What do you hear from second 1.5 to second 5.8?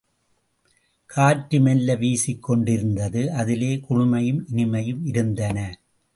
மெல்ல வீசிக் கொண்டிருந்தது, அதிலே குளுமையும் இனிமையும் இருந்தன.